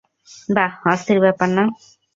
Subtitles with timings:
[0.49, 1.63] বাহ, অস্থির ব্যাপার না?